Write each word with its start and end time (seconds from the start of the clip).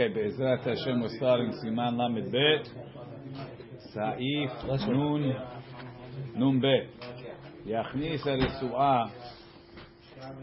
Okay, 0.00 0.14
Be'ezrat 0.14 0.60
Hashem, 0.60 1.00
we're 1.00 1.16
starting 1.16 1.50
Siman 1.54 1.98
Lamed 1.98 2.30
Bet, 2.30 2.68
Sa'if 3.92 4.50
Nun 4.86 5.34
Nun 6.36 6.60
Bet. 6.60 6.86
Yachnis 7.66 8.22
Resu'ah, 8.24 9.10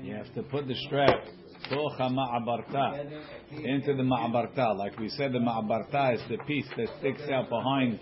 you 0.04 0.14
have 0.14 0.34
to 0.34 0.44
put 0.44 0.68
the 0.68 0.76
strap 0.88 1.24
Toch 1.70 1.98
Ma'abarta 2.00 3.10
into 3.64 3.94
the 3.94 4.04
Ma'abarta. 4.04 4.76
Like 4.78 5.00
we 5.00 5.08
said, 5.08 5.32
the 5.32 5.40
Ma'abarta 5.40 6.16
is 6.16 6.22
the 6.28 6.38
piece 6.46 6.68
that 6.76 6.90
sticks 7.00 7.24
out 7.32 7.48
behind 7.48 8.02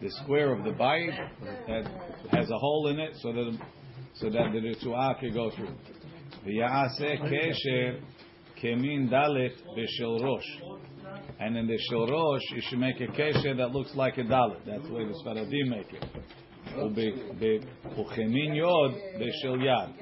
the 0.00 0.10
square 0.22 0.52
of 0.52 0.62
the 0.62 0.70
bayit 0.70 1.16
that 1.66 1.90
has 2.30 2.48
a 2.48 2.56
hole 2.56 2.86
in 2.86 3.00
it, 3.00 3.16
so 3.20 3.32
that 3.32 3.58
so 4.14 4.30
that 4.30 4.52
the 4.52 4.60
Resu'ah 4.60 5.18
can 5.18 5.34
go 5.34 5.50
through. 5.56 5.74
V'ya'aseh 6.46 7.20
kesher 7.20 8.00
kemin 8.62 9.08
dalet 9.10 9.54
b'shel 9.76 10.22
rosh. 10.22 10.50
And 11.40 11.56
in 11.56 11.66
the 11.68 11.78
shel 11.88 12.06
rosh, 12.08 12.42
you 12.50 12.60
should 12.62 12.80
make 12.80 13.00
a 13.00 13.06
kesher 13.06 13.56
that 13.56 13.70
looks 13.70 13.94
like 13.94 14.18
a 14.18 14.22
dalet. 14.22 14.58
That's 14.66 14.86
the 14.86 14.92
way 14.92 15.04
the 15.04 15.14
Sfaradim 15.24 15.68
make 15.68 15.92
it. 15.92 16.04
Uchemin 17.96 18.56
yod 18.56 18.94
b'shel 19.20 19.58
yad. 19.58 19.92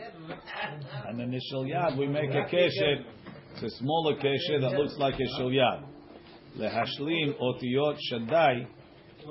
And 1.07 1.21
in 1.21 1.31
the 1.31 1.41
shel 1.51 1.65
yad, 1.65 1.97
we 1.99 2.07
make 2.07 2.31
a 2.31 2.47
kesher. 2.53 3.05
It's 3.53 3.63
a 3.63 3.71
smaller 3.79 4.15
kesher 4.17 4.61
that 4.63 4.73
looks 4.79 4.97
like 4.99 5.15
a 5.15 5.27
shel 5.37 5.51
yad. 5.51 5.85
Lehashlim 6.59 7.39
otiyot 7.39 7.99
shaddai 8.11 8.67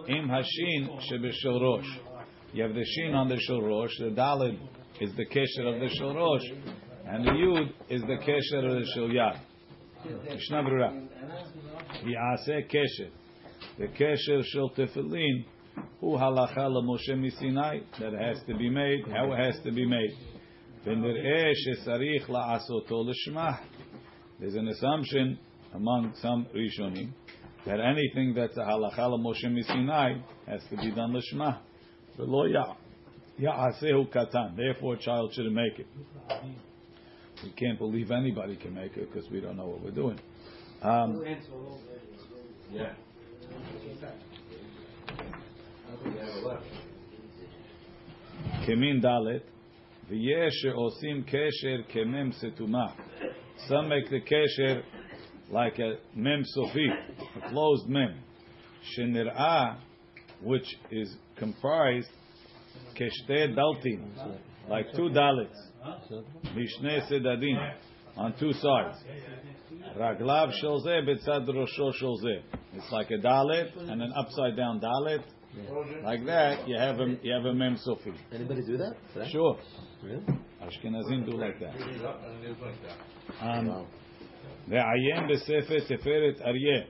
im 0.08 0.30
hashin 0.30 1.00
sheb'shel 1.12 1.60
rosh. 1.62 1.88
You 2.54 2.64
have 2.64 2.74
the 2.76 2.86
shin 2.86 3.16
on 3.16 3.28
the 3.30 3.40
shel 3.40 3.62
rosh. 3.62 3.92
The 4.00 4.12
dalet 4.12 4.60
is 5.02 5.14
the 5.16 5.26
kesher 5.26 5.74
of 5.74 5.80
the 5.82 5.90
shel 5.98 6.14
rosh. 6.14 6.44
And 7.08 7.24
the 7.24 7.32
yud 7.32 7.70
is 7.90 8.02
the 8.02 8.18
kesher 8.18 8.66
of 8.66 8.74
the 8.80 10.34
Mishnah 10.34 10.64
Brura. 10.64 11.08
Yaseh 12.04 12.68
kesher. 12.68 13.10
The 13.78 13.88
kesher 13.88 14.42
shil 14.56 14.76
tefillin. 14.76 15.46
Who 16.02 16.18
halacha 16.18 16.58
Moshe 16.58 17.10
misinai 17.12 17.84
that 18.00 18.14
has 18.14 18.42
to 18.48 18.56
be 18.56 18.70
made? 18.70 19.06
How 19.12 19.32
it 19.34 19.38
has 19.38 19.64
to 19.64 19.72
be 19.72 19.86
made? 19.86 20.12
V'nireh 20.86 21.54
shesarich 21.68 22.28
la'asoto 22.28 23.06
l'shmah. 23.06 23.60
There's 24.40 24.56
an 24.56 24.68
assumption 24.68 25.38
among 25.74 26.14
some 26.22 26.48
Rishonim 26.56 27.12
that 27.66 27.80
anything 27.80 28.34
that's 28.36 28.58
a 28.58 28.62
halacha 28.62 29.20
Moshe 29.20 29.46
misinai 29.46 30.24
has 30.48 30.62
to 30.72 30.78
be 30.78 30.92
done 30.92 31.14
l'shmah. 31.16 31.60
V'lo 32.18 32.74
ya'asehu 33.40 34.12
katan. 34.12 34.56
Therefore, 34.56 34.96
a 34.96 34.98
child 34.98 35.34
shouldn't 35.34 35.54
make 35.54 35.80
it. 35.80 35.88
We 37.44 37.52
can't 37.52 37.78
believe 37.78 38.12
anybody 38.12 38.56
can 38.56 38.74
make 38.74 38.96
it 38.98 39.12
because 39.12 39.30
we 39.30 39.42
don't 39.42 39.58
know 39.58 39.68
what 39.68 39.82
we're 39.82 39.92
doing. 39.92 40.20
Um, 40.82 41.24
yeah. 42.72 42.94
Kemin 48.68 49.02
Dalet, 49.02 49.42
v'yesh 50.12 50.66
osim 50.66 51.26
kesher 51.30 51.84
kemem 51.94 52.34
setuma. 52.42 52.94
Some 53.68 53.90
make 53.90 54.10
the 54.10 54.22
kesher 54.22 54.84
like 55.50 55.78
a 55.80 55.96
mem 56.16 56.44
sofi, 56.44 56.88
a 57.44 57.50
closed 57.50 57.88
mem. 57.88 58.20
Shenirah, 58.98 59.78
which 60.42 60.68
is 60.92 61.16
comprised 61.38 62.10
keshte 62.96 63.56
daltin, 63.56 64.12
like 64.70 64.92
two 64.96 65.10
dalits, 65.10 65.56
Mishne 66.56 67.12
Sedadim, 67.12 67.74
on 68.18 68.34
two 68.40 68.54
sides. 68.54 68.98
Raglav 69.98 70.52
Sholze, 70.64 71.08
Betzad 71.08 71.48
Rosho 71.48 71.92
Sholze. 72.02 72.42
It's 72.74 72.92
like 72.92 73.10
a 73.12 73.18
dalit 73.18 73.78
and 73.78 74.02
an 74.02 74.14
upside 74.16 74.56
down 74.56 74.80
dalit. 74.80 75.24
Like 76.04 76.26
that, 76.26 76.68
you 76.68 76.78
have 76.78 77.00
a 77.00 77.16
you 77.22 77.32
have 77.34 77.46
a 77.46 77.54
mem 77.54 77.78
sofi. 77.78 78.12
Anybody 78.34 78.62
do 78.66 78.78
that? 78.78 78.96
Sure. 79.32 79.58
Really? 80.04 80.26
Ashkenazim 80.62 81.26
do 81.26 81.38
like 81.38 81.60
that. 81.60 81.76
Um, 83.42 83.68
wow. 83.68 83.86
ועיין 84.68 85.28
בספר 85.30 85.80
תפארת 85.80 86.42
אריה, 86.42 86.84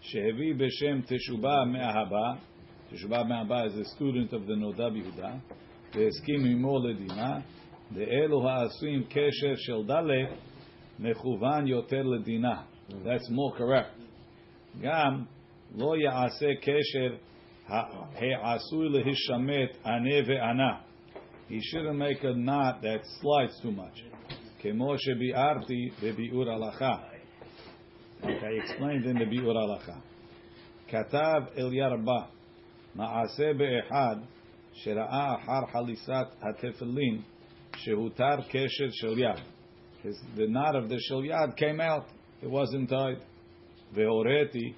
שהביא 0.00 0.54
בשם 0.54 1.00
תשובה 1.06 1.64
מאהבה, 1.72 2.34
תשובה 2.90 3.24
מאהבה 3.24 3.66
is 3.66 3.78
a 3.78 3.84
student 3.84 4.32
of 4.32 4.46
the 4.46 4.56
נודע 4.56 4.88
ביהודה, 4.88 5.32
והסכים 5.95 6.45
עמו 6.45 6.79
לדינה, 6.87 7.39
ואלו 7.91 8.49
העשויים 8.49 9.03
קשר 9.03 9.55
של 9.55 9.91
ד' 9.91 10.03
מכוון 10.99 11.67
יותר 11.67 12.01
לדינה. 12.01 12.61
That's 12.89 13.29
more 13.29 13.57
correct. 13.59 14.01
גם 14.81 15.23
לא 15.77 15.97
יעשה 15.97 16.47
קשר 16.61 17.15
העשוי 17.67 18.89
להישמט 18.89 19.85
ענה 19.85 20.15
וענה. 20.27 20.77
He 21.49 21.59
shouldn't 21.59 21.97
make 21.97 22.23
a 22.23 22.33
knot 22.35 22.81
that 22.81 23.01
slides 23.21 23.61
too 23.63 23.71
much. 23.71 24.03
כמו 24.59 24.97
שביארתי 24.97 25.89
בביאור 26.03 26.49
הלכה. 26.49 26.97
Like 28.21 28.25
I 28.25 28.63
explained 28.63 29.05
in 29.05 29.17
the 29.17 29.25
ביאור 29.29 29.57
הלכה. 29.59 29.99
כתב 30.87 31.41
אלירבה, 31.57 32.25
מעשה 32.95 33.53
באחד 33.53 34.15
שראה 34.73 35.35
אחר 35.35 35.71
חליסת 35.71 36.27
התפילין 36.41 37.21
שהותר 37.75 38.35
קשר 38.49 38.89
של 38.91 39.19
יד. 39.19 39.39
His, 40.03 40.37
the 40.37 40.47
knot 40.47 40.75
of 40.75 40.89
the 40.89 40.97
shel 40.97 41.21
yad 41.21 41.57
came 41.57 41.81
out. 41.81 42.05
It 42.41 42.49
wasn't 42.49 42.89
tied. 42.89 43.21
והוריתי 43.93 44.73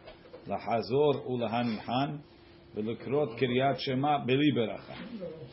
לחזור 0.48 1.32
ולהניחן 1.32 2.16
ולקרות 2.76 3.30
קריאת 3.38 3.80
שמע 3.80 4.18
בלי 4.26 4.52
ברכה. 4.56 4.94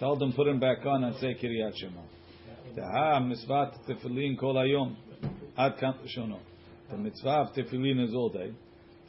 Told 0.01 0.19
them 0.21 0.33
put 0.33 0.47
him 0.47 0.61
back 0.61 0.87
on 0.87 1.05
and 1.05 1.15
say 1.21 1.41
קריאת 1.41 1.77
שמע. 1.77 2.01
דהה 2.75 3.21
מצוות 3.21 3.69
תפילין 3.87 4.37
כל 4.37 4.59
היום 4.59 4.95
עד 5.57 5.77
כאן 5.79 5.91
לשונו. 6.05 6.39
The 6.91 6.97
mitzvah 6.97 7.43
of 7.43 7.55
tefillin 7.55 8.01
is 8.01 8.15
all 8.15 8.33
day. 8.35 8.53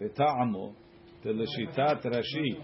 וטעמו 0.02 0.74
דלשיטת 1.24 2.06
רש"י 2.06 2.60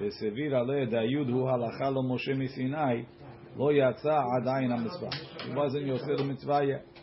וסביר 0.00 0.56
עליה 0.56 0.86
דיוד 0.86 1.28
הוא 1.28 1.50
הלכה 1.50 1.90
למשה 1.90 2.34
מסיני 2.34 3.02
לא 3.56 3.72
יצא 3.72 4.20
עדיין 4.40 4.72
המצווה. 4.72 5.10
He 5.38 5.54
wasn't 5.54 5.86
יוצא 5.86 6.12
למצווה 6.12 6.60
yet. 6.60 7.00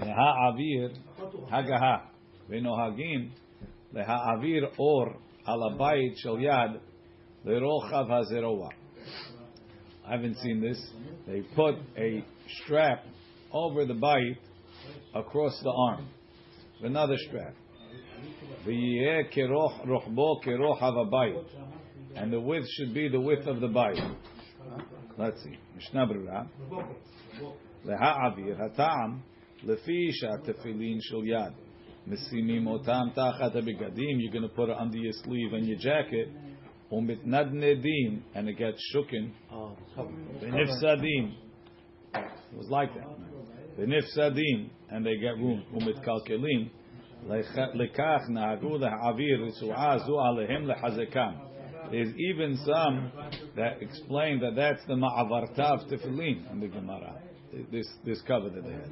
להעביר 0.00 0.90
הגהה 1.50 1.98
ונוהגים 2.48 3.28
להעביר 3.92 4.66
אור 4.78 5.06
על 5.44 5.58
הבית 5.72 6.16
של 6.16 6.40
יד 6.40 6.80
לרוחב 7.44 8.12
הזרוע. 8.12 8.68
I 10.04 10.16
haven't 10.16 10.34
seen 10.34 10.60
this. 10.60 10.78
They 11.26 11.42
put 11.54 11.76
a 11.96 12.24
strap 12.48 13.04
over 13.52 13.84
the 13.86 13.94
bite 13.94 14.40
across 15.14 15.60
the 15.62 15.70
arm. 15.70 16.08
Another 16.82 17.16
strap. 17.28 17.54
And 22.14 22.32
the 22.32 22.40
width 22.40 22.66
should 22.76 22.94
be 22.94 23.08
the 23.08 23.20
width 23.20 23.46
of 23.46 23.60
the 23.60 23.68
bite. 23.68 23.98
Let's 25.18 25.42
see. 25.42 25.56
משנה 25.76 26.06
ברורה. 26.06 26.42
להעביר 27.84 28.62
הטעם 28.62 29.18
לפי 29.62 30.12
שהתפילין 30.12 30.98
של 31.00 31.24
יד. 31.24 31.52
משימים 32.06 32.66
אותם 32.66 33.02
תחת 33.14 33.56
הבגדים, 33.56 34.18
you're 34.20 34.32
going 34.32 34.42
to 34.42 34.56
put 34.56 34.68
it 34.68 34.76
under 34.76 34.96
your 34.96 35.12
sleeve 35.24 35.52
and 35.52 35.66
your 35.66 35.78
jacket, 35.78 36.28
ומתנדנדים, 36.92 38.20
and 38.34 38.48
it 38.48 38.58
gets 38.58 38.80
shooken, 38.92 39.30
Oh, 39.52 39.76
ונפסדים, 40.40 41.32
it 42.14 42.56
was 42.56 42.68
like 42.70 42.92
that, 42.94 43.06
ונפסדים, 43.78 44.68
and 44.90 45.06
they 45.06 45.16
get 45.16 45.36
room, 45.38 45.62
ומתקלקלים, 45.72 46.68
לכך 47.74 48.20
נהגו 48.28 48.78
להעביר 48.78 49.44
רצועה 49.46 49.98
זו 49.98 50.20
עליהם 50.20 50.66
לחזקם. 50.66 51.32
There's 51.90 52.14
even 52.16 52.56
some 52.64 53.12
that 53.56 53.82
explain 53.82 54.40
that 54.40 54.54
that's 54.56 54.84
the 54.86 54.94
ma'avarta 54.94 55.66
of 55.74 55.80
tefillin 55.90 56.50
in 56.50 56.60
the 56.60 56.68
Gemara. 56.68 57.20
This, 57.70 57.86
this 58.04 58.22
cover 58.22 58.48
that 58.48 58.64
they 58.64 58.72
had. 58.72 58.90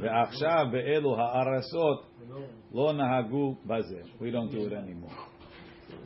ועכשיו 0.00 0.66
באלו 0.72 1.16
הארסות 1.20 2.06
לא 2.74 2.92
נהגו 2.92 3.54
בזה. 3.66 4.00
We 4.20 4.30
don't 4.30 4.52
do 4.52 4.66
it 4.66 4.72
anymore. 4.72 5.30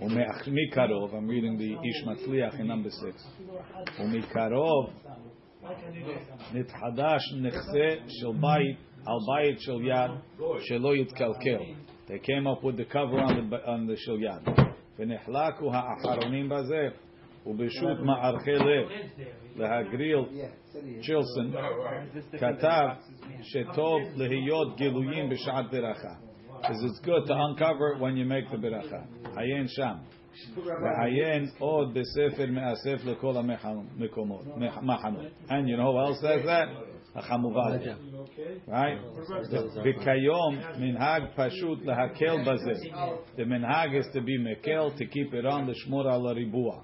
ומקרוב, 0.01 1.15
I'm 1.15 1.29
reading 1.29 1.59
the 1.59 1.79
איש 1.85 2.07
מצליח 2.07 2.55
in 2.55 2.67
number 2.67 2.91
six. 2.91 3.45
ומקרוב 4.01 4.91
נתחדש 6.55 7.33
נכסה 7.43 7.89
של 8.09 8.33
בית 8.41 8.77
על 9.07 9.19
בית 9.27 9.61
של 9.61 9.85
יד 9.85 10.11
שלא 10.59 10.97
יתקלקל. 10.97 11.59
They 12.07 12.19
came 12.19 12.47
up 12.47 12.63
with 12.63 12.77
the 12.77 12.85
cover 12.85 13.19
on 13.19 13.51
the, 13.51 13.67
on 13.67 13.87
the 13.87 13.97
של 13.97 14.23
יד. 14.23 14.67
ונחלקו 14.99 15.71
האחרונים 15.73 16.49
בזה, 16.49 16.89
ובשו"ת 17.47 17.99
מערכי 18.01 18.53
לב, 18.53 18.89
להגריל 19.57 20.25
צ'ילסון, 21.01 21.53
כתב 22.33 22.89
שטוב 23.43 24.01
להיות 24.17 24.77
גילויים 24.77 25.29
בשעת 25.29 25.71
ברכה. 25.71 26.15
Because 26.61 26.83
it's 26.85 27.01
good 27.01 27.27
to 27.27 27.35
uncover 27.35 27.93
it 27.93 28.01
when 28.01 28.17
you 28.17 28.25
make 28.25 28.51
the 28.51 28.57
beracha. 28.57 29.05
עיין 29.37 29.69
שם. 29.69 29.95
ועיין 30.57 31.45
עוד 31.59 31.95
בספר 31.95 32.47
מאסף 32.51 33.05
לכל 33.05 33.35
המקומות, 33.37 34.45
מחנות. 34.83 35.25
And 35.49 35.69
you 35.69 35.77
know 35.77 35.93
who 35.93 35.99
else 35.99 36.21
says 36.21 36.47
that? 36.47 36.95
החמובליה. 37.15 37.97
Right? 38.69 38.99
וכיום 39.85 40.57
מנהג 40.79 41.23
פשוט 41.37 41.85
להקל 41.85 42.37
בזה. 42.47 42.73
The 43.37 43.45
מנהג 43.45 43.91
is 44.01 44.07
to 44.15 44.21
be 44.21 44.39
מקל, 44.39 44.89
to 44.97 45.05
keep 45.05 45.35
it 45.35 45.47
on, 45.47 45.71
לשמור 45.71 46.09
על 46.09 46.27
הריבוע. 46.27 46.81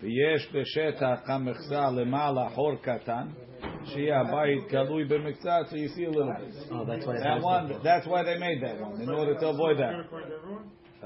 ויש 0.00 0.54
בשטח 0.54 1.20
המכסה 1.26 1.90
למעלה 1.90 2.48
חור 2.48 2.74
קטן, 2.74 3.26
שיהיה 3.84 4.20
הבית 4.20 4.68
כלוי 4.70 5.04
במקצת, 5.04 5.66
so 5.70 5.74
you 5.76 5.88
see 5.88 6.04
a 6.04 6.10
little 6.10 6.32
bit. 6.38 6.72
Oh, 6.72 6.84
that's 6.84 7.06
why 7.06 7.14
it 7.16 7.22
That 7.22 7.34
has 7.34 7.42
one, 7.42 7.68
that. 7.68 7.82
that's 7.82 8.06
why 8.06 8.22
they 8.22 8.38
made 8.38 8.62
that 8.62 8.80
one, 8.80 9.00
in 9.00 9.08
order 9.08 9.34
to 9.40 9.48
avoid 9.48 9.78
that. 9.78 9.94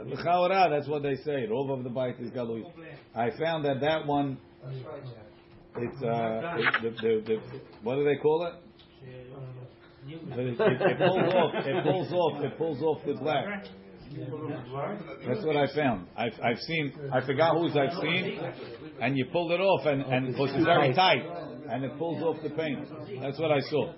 L'chaora, 0.06 0.68
that's 0.70 0.88
what 0.88 1.02
they 1.02 1.16
say. 1.16 1.46
Rov 1.46 1.70
of 1.78 1.84
the 1.84 1.90
bite 1.90 2.18
is 2.20 2.30
galui. 2.30 2.64
I 3.14 3.30
found 3.38 3.64
that 3.64 3.80
that 3.80 4.06
one, 4.06 4.38
it's 5.76 6.02
uh, 6.02 6.56
it, 6.56 6.82
the, 6.82 6.90
the, 7.02 7.22
the, 7.26 7.36
what 7.82 7.96
do 7.96 8.04
they 8.04 8.16
call 8.16 8.46
it? 8.46 8.54
But 10.05 10.39
It, 10.39 10.59
it, 10.59 10.81
it 10.81 10.97
pulls 10.99 11.33
off. 11.33 11.53
It 11.65 11.83
pulls 11.83 12.11
off. 12.11 12.43
It 12.43 12.57
pulls 12.57 12.81
off 12.81 13.01
the 13.05 13.13
black. 13.13 13.65
That's 15.27 15.43
what 15.43 15.57
I 15.57 15.65
found. 15.75 16.07
I've, 16.15 16.33
I've 16.43 16.59
seen. 16.59 16.93
I 17.11 17.25
forgot 17.25 17.57
whose 17.57 17.75
I've 17.75 17.99
seen, 17.99 18.39
and 19.01 19.17
you 19.17 19.25
pulled 19.31 19.51
it 19.51 19.59
off, 19.59 19.85
and 19.87 20.01
and 20.03 20.27
because 20.27 20.51
it's 20.53 20.63
very 20.63 20.93
tight, 20.93 21.25
and 21.69 21.83
it 21.83 21.97
pulls 21.97 22.21
off 22.21 22.37
the 22.43 22.51
paint. 22.51 22.87
That's 23.21 23.39
what 23.39 23.51
I 23.51 23.59
saw. 23.61 23.93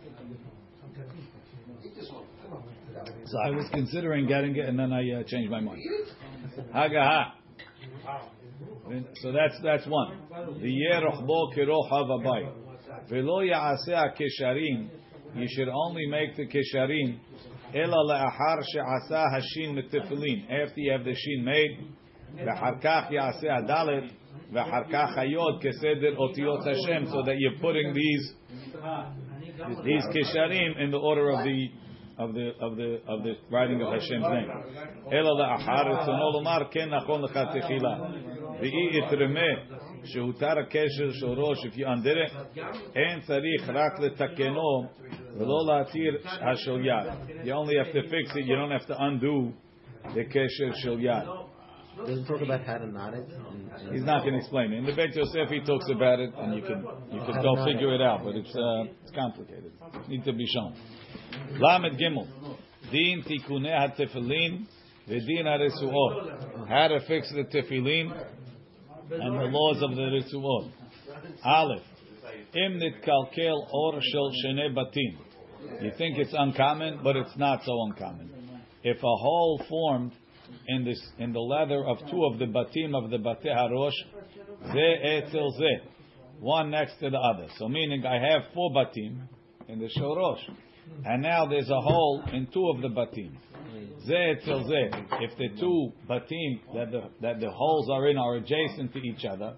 So 3.25 3.37
I 3.45 3.49
was 3.51 3.67
considering 3.71 4.27
getting 4.27 4.55
it, 4.55 4.65
and 4.69 4.79
then 4.79 4.93
I 4.93 5.01
uh, 5.11 5.23
changed 5.23 5.51
my 5.51 5.59
mind. 5.59 5.81
Hagaha. 6.73 7.33
So 9.21 9.33
that's 9.33 9.59
that's 9.61 9.85
one. 9.87 10.19
V'yeh 10.31 11.03
rochbo 11.03 11.53
kirochav 11.53 12.09
abayit. 12.09 12.53
V'lo 13.11 13.43
ya'aseh 13.45 14.15
kesharim. 14.17 14.89
You 15.37 15.47
should 15.49 15.69
only 15.69 16.07
make 16.07 16.35
the 16.35 16.47
kesharim 16.47 17.19
ela 17.73 17.97
le'achar 18.09 18.63
she'asa 18.63 19.25
hashin 19.33 19.75
mitefilin. 19.75 20.45
After 20.49 20.79
you 20.79 20.91
have 20.91 21.03
the 21.03 21.13
shin 21.13 21.43
made, 21.43 21.79
v'char 22.37 22.81
kach 22.81 23.11
ya'aseh 23.11 23.45
adalet, 23.45 24.11
v'char 24.51 24.89
kach 24.91 25.15
hayod 25.15 25.61
keseder 25.63 26.15
otiyot 26.17 26.65
Hashem, 26.65 27.07
so 27.11 27.21
that 27.23 27.35
you're 27.37 27.59
putting 27.59 27.93
these 27.93 28.33
these 29.83 30.05
kesharim 30.05 30.81
in 30.81 30.91
the 30.91 30.97
order 30.97 31.29
of 31.29 31.43
the 31.43 31.67
of 32.17 32.33
the 32.33 32.51
of 32.59 32.75
the 32.75 32.99
of 33.07 33.23
the 33.23 33.35
writing 33.51 33.81
of 33.81 33.93
Hashem's 33.93 34.25
name. 34.25 34.49
La'achar 35.11 35.85
etzono 35.85 36.33
lomar 36.33 36.71
ken 36.71 36.89
nachon 36.89 37.21
lecha 37.27 37.53
techila. 37.53 38.23
V'i 38.59 39.03
itreme 39.03 39.76
שהותר 40.06 40.58
הקשר 40.58 41.10
של 41.10 41.26
ראש, 41.40 41.58
if 41.64 41.76
you 41.76 41.86
undid 41.86 42.16
it, 42.16 42.58
אין 42.96 43.20
צריך 43.20 43.68
רק 43.68 44.00
לתקנו 44.00 44.84
ולא 45.36 45.58
להתיר 45.66 46.18
השל 46.24 46.80
יד. 46.86 47.06
You 47.44 47.52
only 47.52 47.74
have 47.84 47.92
to 47.92 48.02
fix 48.08 48.36
it, 48.36 48.44
you 48.46 48.56
don't 48.56 48.70
have 48.80 48.86
to 48.86 48.96
undo 48.98 49.52
the 50.14 50.24
קשר 50.30 50.72
של 50.74 51.00
יד. 51.00 51.24
Doesn't 51.94 52.26
talk 52.26 52.40
about 52.40 52.62
how 52.66 52.78
to 52.78 52.86
knot 52.86 53.12
it. 53.12 53.26
and- 53.28 53.70
and- 53.86 53.94
He's 53.94 54.02
not 54.12 54.22
going 54.22 54.32
to 54.32 54.38
explain 54.38 54.72
it. 54.72 54.78
In 54.78 54.86
the 54.86 54.94
Beit 54.94 55.14
Yosef, 55.14 55.50
he 55.50 55.60
talks 55.60 55.88
about 55.90 56.18
it, 56.20 56.30
and 56.40 56.54
you 56.56 56.62
can 56.62 56.80
you 57.14 57.20
can 57.26 57.36
go 57.42 57.52
figure 57.66 57.94
it 57.94 58.00
out, 58.00 58.20
but 58.24 58.34
it's 58.34 58.54
uh, 58.56 58.84
it's 59.02 59.12
complicated. 59.22 59.70
It 60.00 60.08
needs 60.08 60.24
to 60.24 60.32
be 60.32 60.46
shown. 60.54 60.72
Lamed 61.64 61.98
Gimel, 62.00 62.26
Din 62.90 63.22
Tikunei 63.28 63.74
HaTefillin 63.82 64.52
v'Din 65.10 65.44
HaResuot. 65.52 66.66
How 66.66 66.88
to 66.88 66.98
fix 67.06 67.30
the 67.38 67.44
tefillin 67.54 68.06
and 69.11 69.39
the 69.39 69.45
laws 69.45 69.81
of 69.81 69.95
the 69.95 70.03
Resuot. 70.03 70.71
Aleph, 71.43 71.83
Im 72.55 72.79
Nitkalkel 72.79 73.67
Or 73.71 73.99
Shel 74.01 74.31
Shene 74.43 74.75
Batim. 74.75 75.17
You 75.81 75.91
think 75.97 76.17
it's 76.17 76.33
uncommon, 76.37 76.99
but 77.03 77.15
it's 77.15 77.35
not 77.37 77.61
so 77.65 77.83
uncommon. 77.83 78.29
If 78.83 78.97
a 78.97 79.01
hole 79.01 79.61
formed 79.67 80.11
in 80.67 80.85
this 80.85 81.01
in 81.19 81.33
the 81.33 81.39
leather 81.39 81.85
of 81.85 81.97
two 82.09 82.25
of 82.25 82.39
the 82.39 82.45
batim 82.45 82.95
of 82.95 83.09
the 83.09 83.17
Bate 83.17 83.51
Harosh, 83.51 83.91
ze 84.71 84.95
etzel 85.03 85.51
ze, 85.57 85.89
one 86.39 86.71
next 86.71 86.97
to 86.99 87.09
the 87.09 87.17
other. 87.17 87.47
So 87.57 87.67
meaning 87.67 88.05
I 88.05 88.15
have 88.15 88.53
four 88.53 88.71
batim 88.71 89.27
in 89.67 89.79
the 89.79 89.89
shorosh, 89.97 90.39
and 91.05 91.21
now 91.21 91.45
there's 91.47 91.69
a 91.69 91.81
hole 91.81 92.23
in 92.31 92.47
two 92.53 92.69
of 92.69 92.81
the 92.81 92.89
batim. 92.89 93.35
If 94.09 95.37
the 95.37 95.49
two 95.59 95.91
batim 96.09 96.59
that 96.73 96.91
the 96.91 97.09
that 97.21 97.39
the 97.39 97.51
holes 97.51 97.89
are 97.89 98.07
in 98.09 98.17
are 98.17 98.35
adjacent 98.35 98.93
to 98.93 98.99
each 98.99 99.25
other, 99.25 99.55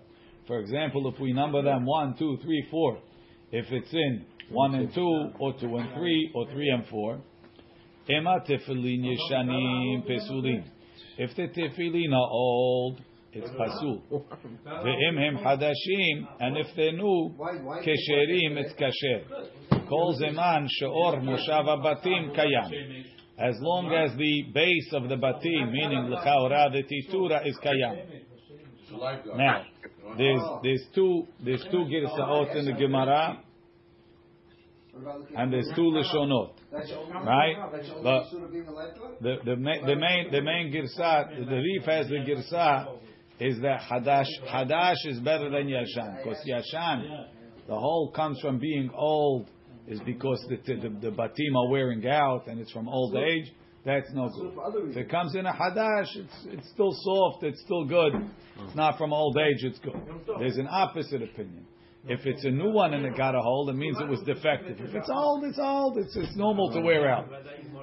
for 0.47 0.59
example, 0.59 1.11
if 1.13 1.19
we 1.19 1.33
number 1.33 1.61
them 1.61 1.85
one, 1.85 2.15
two, 2.17 2.37
three, 2.41 2.65
four, 2.71 2.97
if 3.51 3.65
it's 3.71 3.93
in 3.93 4.25
one 4.49 4.73
and 4.75 4.93
two, 4.93 5.31
or 5.39 5.53
two 5.59 5.77
and 5.77 5.93
three, 5.93 6.31
or 6.33 6.47
three 6.51 6.69
and 6.69 6.87
four, 6.87 7.21
Ema 8.09 8.39
tefillin 8.47 9.05
yeshanim 9.05 10.03
pesulim. 10.09 10.63
If 11.19 11.35
the 11.35 11.47
tefillin 11.49 12.11
are 12.11 12.29
old, 12.31 13.01
it's 13.31 13.49
pasul. 13.51 14.01
Hadashim, 14.65 16.27
and 16.39 16.57
if 16.57 16.67
they're 16.75 16.93
new, 16.93 17.35
kesherim, 17.37 18.57
it's 18.57 18.73
kasher. 18.73 19.87
Kol 19.87 20.19
zeman 20.19 20.67
she'or 20.67 21.17
moshav 21.17 21.67
batim 21.83 22.35
kayam. 22.35 23.05
As 23.39 23.55
long 23.61 23.93
as 23.93 24.17
the 24.17 24.43
base 24.53 24.89
of 24.91 25.07
the 25.07 25.15
batim, 25.15 25.71
meaning 25.71 26.09
l'chaora, 26.09 26.69
the 26.71 26.83
titura, 26.83 27.47
is 27.47 27.57
kayam. 27.63 27.97
Now, 29.37 29.65
there's 30.17 30.41
there's 30.63 30.85
two 30.93 31.25
there's 31.43 31.63
two 31.71 31.85
girsaot 31.85 32.55
in 32.55 32.65
the 32.65 32.73
Gemara, 32.73 33.39
and 35.37 35.53
there's 35.53 35.69
two 35.75 35.89
lishonot. 35.91 36.53
Right? 36.71 37.55
But 38.03 38.23
the 39.21 39.37
the 39.45 39.55
main 39.55 39.85
the 39.85 39.95
main 39.95 40.31
the 40.31 40.41
main 40.41 40.73
girsa 40.73 41.49
the 41.49 41.55
Rif 41.55 41.85
has 41.85 42.07
the 42.07 42.15
girsa 42.15 42.97
is 43.39 43.61
that 43.61 43.81
hadash 43.81 44.27
hadash 44.47 45.05
is 45.05 45.19
better 45.19 45.49
than 45.49 45.67
yashan 45.67 46.17
because 46.17 46.43
yashan 46.45 47.27
the 47.67 47.75
whole 47.75 48.11
comes 48.11 48.39
from 48.41 48.59
being 48.59 48.89
old 48.93 49.49
is 49.89 49.99
because 50.05 50.39
the 50.47 50.57
the, 50.75 50.89
the 51.01 51.11
batim 51.11 51.55
are 51.57 51.69
wearing 51.69 52.07
out 52.07 52.47
and 52.47 52.59
it's 52.59 52.71
from 52.71 52.87
old 52.87 53.15
age. 53.17 53.51
That's 53.85 54.11
no 54.13 54.29
good. 54.29 54.91
If 54.91 54.97
it 54.97 55.09
comes 55.09 55.35
in 55.35 55.45
a 55.45 55.53
hadash, 55.53 56.15
it's 56.15 56.45
it's 56.45 56.69
still 56.69 56.91
soft, 56.91 57.43
it's 57.43 57.61
still 57.61 57.85
good. 57.85 58.13
It's 58.65 58.75
not 58.75 58.97
from 58.97 59.13
old 59.13 59.37
age, 59.37 59.63
it's 59.63 59.79
good. 59.79 59.99
There's 60.39 60.57
an 60.57 60.67
opposite 60.69 61.23
opinion. 61.23 61.65
If 62.07 62.25
it's 62.25 62.45
a 62.45 62.49
new 62.49 62.71
one 62.71 62.93
and 62.93 63.05
it 63.05 63.17
got 63.17 63.35
a 63.35 63.41
hole, 63.41 63.69
it 63.69 63.75
means 63.75 63.97
it 63.99 64.07
was 64.07 64.21
defective. 64.21 64.79
If 64.79 64.95
it's 64.95 65.09
old, 65.13 65.43
it's 65.43 65.59
old. 65.61 65.97
It's, 65.97 66.15
it's 66.15 66.35
normal 66.35 66.71
to 66.71 66.81
wear 66.81 67.09
out. 67.09 67.27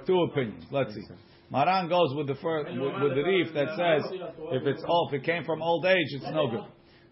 Two 0.06 0.22
opinions. 0.22 0.64
Let's 0.70 0.94
see. 0.94 1.02
Maran 1.50 1.88
goes 1.88 2.14
with 2.16 2.26
the 2.26 2.34
first, 2.36 2.72
with, 2.72 3.02
with 3.02 3.14
the 3.14 3.22
Rif 3.22 3.54
that 3.54 3.68
says 3.76 4.10
if 4.52 4.66
it's 4.66 4.82
old, 4.86 5.12
if 5.12 5.20
it 5.20 5.24
came 5.24 5.44
from 5.44 5.62
old 5.62 5.84
age, 5.86 6.08
it's 6.10 6.24
no 6.32 6.48
good. 6.48 6.64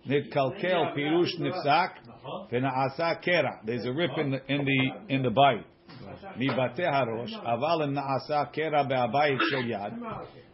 Nitkalkel 0.09 0.97
pirush 0.97 1.39
nifsak 1.41 1.91
v'na'asa 2.04 2.04
kera. 2.04 2.04
There's 3.66 3.86
a 3.86 3.94
rip 3.94 4.12
in 4.18 4.32
the 4.32 4.54
in 4.54 4.66
the 4.66 5.14
in 5.14 5.24
the 5.24 5.30
bite. 5.30 5.66
מבתי 6.38 6.86
הראש, 6.86 7.34
אבל 7.34 7.84
אם 7.84 7.94
נעשה 7.94 8.46
קרע 8.46 8.84
בהבית 8.84 9.40
של 9.50 9.70
יד, 9.70 9.94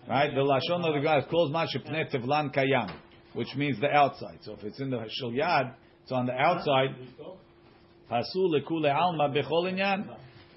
right? 0.07 0.31
The 0.33 0.43
lashon 0.43 0.83
of 0.83 0.93
the 0.93 1.01
guy 1.01 1.17
is 1.17 1.25
close 1.25 1.51
מה 1.51 1.67
שפני 1.67 2.05
תבלן 2.05 2.47
קיים, 2.49 2.87
which 3.35 3.55
means 3.55 3.79
the 3.79 3.91
outside. 3.93 4.41
So 4.41 4.53
if 4.53 4.63
it's 4.63 4.79
in 4.79 4.89
the 4.89 5.03
של 5.07 5.35
yad, 5.35 5.73
it's 6.03 6.11
on 6.11 6.25
the 6.25 6.33
outside. 6.33 6.95
פסול 8.07 8.57
לכולי 8.57 8.89
עלמא 8.89 9.27
בכל 9.27 9.67
עניין. 9.69 10.03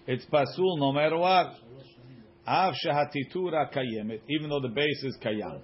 It's 0.06 0.25
pasul 0.25 0.78
no 0.78 0.92
matter 0.92 1.18
what. 1.18 1.68
אף 2.44 2.75
שהטיטורה 2.75 3.66
קיימת, 3.66 4.20
even 4.28 4.49
though 4.49 4.61
the 4.61 4.75
base 4.75 5.04
is 5.04 5.18
קיים. 5.20 5.58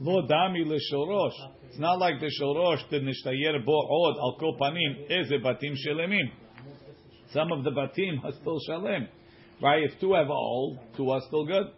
ולא 0.00 0.22
דמי 0.26 0.64
לשלרוש. 0.64 1.34
It's 1.70 1.78
not 1.78 1.98
like 1.98 2.20
the 2.20 2.30
שלרוש 2.30 2.84
דנשתייר 2.90 3.58
בו 3.64 3.72
עוד 3.72 4.16
על 4.16 4.40
כל 4.40 4.58
פנים 4.58 4.96
איזה 5.10 5.34
בתים 5.38 5.72
שלמים. 5.76 6.26
Some 7.32 7.50
of 7.50 7.64
the 7.64 7.70
batim 7.70 8.24
are 8.24 8.32
still 8.32 8.58
shalem. 8.66 9.08
Right? 9.62 9.84
If 9.84 10.00
two 10.00 10.12
have 10.14 10.28
all, 10.28 10.78
two 10.96 11.10
are 11.10 11.20
still 11.28 11.46
good. 11.46 11.68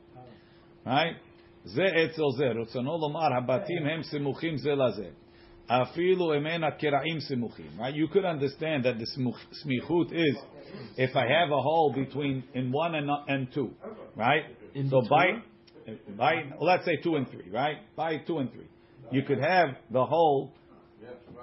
Right? 0.86 1.16
זה 1.64 1.84
אצל 1.84 2.22
זה. 2.36 2.46
רצונו 2.60 2.98
לומר, 2.98 3.36
הבתים 3.38 3.86
הם 3.86 4.02
סמוכים 4.02 4.56
זה 4.56 4.74
לזה. 4.74 5.08
אפילו 5.66 6.34
אם 6.36 6.46
אין 6.46 6.64
הקרעים 6.64 7.20
סמוכים. 7.20 7.70
Right? 7.78 7.94
You 7.94 8.08
could 8.12 8.24
understand 8.24 8.84
that 8.84 8.98
the 8.98 9.06
smichut 9.62 10.12
is 10.12 10.36
if 10.96 11.16
I 11.16 11.26
have 11.36 11.50
a 11.52 11.62
hole 11.62 11.92
between 11.94 12.42
in 12.54 12.72
one 12.72 12.94
and, 12.94 13.10
and 13.28 13.52
two. 13.54 13.70
Right? 14.16 14.44
In 14.74 14.90
so 14.90 15.00
between? 15.00 15.42
by, 16.17 16.33
let's 16.59 16.85
say 16.85 16.97
two 16.97 17.15
and 17.15 17.29
three. 17.29 17.49
Right? 17.51 17.77
By 17.95 18.17
two 18.17 18.39
and 18.39 18.51
three. 18.51 18.67
You 19.11 19.23
could 19.23 19.39
have 19.39 19.69
the 19.91 20.05
whole, 20.05 20.53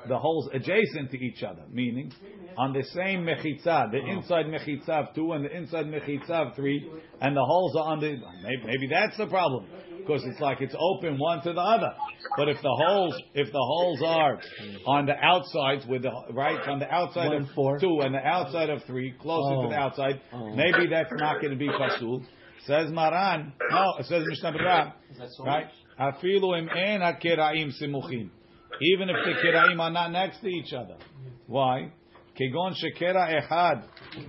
the 0.08 0.18
holes 0.18 0.48
adjacent 0.52 1.10
to 1.10 1.18
each 1.18 1.42
other, 1.42 1.62
meaning 1.70 2.12
on 2.56 2.72
the 2.72 2.82
same 2.94 3.24
mechitza, 3.24 3.90
the 3.90 4.00
oh. 4.04 4.10
inside 4.10 4.46
mechitza 4.46 5.08
of 5.08 5.14
two 5.14 5.32
and 5.32 5.44
the 5.44 5.54
inside 5.54 5.86
mechitza 5.86 6.30
of 6.30 6.56
three, 6.56 6.88
and 7.20 7.36
the 7.36 7.44
holes 7.44 7.76
are 7.76 7.92
on 7.92 8.00
the. 8.00 8.16
Maybe, 8.42 8.62
maybe 8.64 8.88
that's 8.88 9.16
the 9.16 9.26
problem 9.26 9.66
because 10.06 10.22
it's 10.24 10.40
like 10.40 10.60
it's 10.60 10.74
open 10.78 11.18
one 11.18 11.42
to 11.42 11.52
the 11.52 11.60
other. 11.60 11.92
But 12.36 12.48
if 12.48 12.56
the 12.62 12.84
holes, 12.86 13.14
if 13.34 13.48
the 13.48 13.58
holes 13.58 14.02
are 14.04 14.40
on 14.86 15.06
the 15.06 15.14
outsides 15.14 15.84
with 15.86 16.02
the 16.02 16.12
right 16.32 16.60
on 16.68 16.78
the 16.78 16.90
outside 16.90 17.28
One 17.28 17.42
of 17.42 17.48
four. 17.54 17.78
two 17.78 18.00
and 18.00 18.14
the 18.14 18.24
outside 18.24 18.70
of 18.70 18.84
three, 18.84 19.12
closer 19.20 19.54
to 19.54 19.66
Oh. 19.66 19.70
the 19.70 19.76
outside, 19.76 20.20
Oh. 20.32 20.54
maybe 20.54 20.86
that's 20.90 21.12
not 21.12 21.40
going 21.40 21.52
to 21.52 21.58
be 21.58 21.68
pasul. 21.68 22.22
Says 22.65 22.91
Maran, 22.91 23.53
no, 23.71 23.85
it 23.99 24.05
says 24.05 24.23
Mishnah 24.27 24.51
Berurah, 24.51 24.93
right? 25.39 25.67
Afilu 25.99 26.59
im 26.59 26.69
en 26.69 27.01
hakeraim 27.01 27.71
simuchim. 27.81 28.29
Even 28.81 29.09
if 29.09 29.15
the 29.25 29.33
keraim 29.43 29.79
are 29.79 29.89
not 29.89 30.11
next 30.11 30.41
to 30.41 30.47
each 30.47 30.73
other. 30.73 30.97
Why? 31.47 31.91
כגון 32.35 32.73
שקרע 32.73 33.39
אחד 33.39 33.75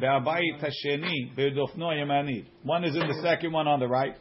והבית 0.00 0.64
השני 0.64 1.30
בדופנו 1.34 1.90
הימנית. 1.90 2.44
One 2.64 2.84
is 2.84 2.96
in 2.96 3.06
the 3.06 3.22
second 3.22 3.52
one 3.52 3.66
on 3.66 3.80
the 3.80 3.88
right. 3.88 4.16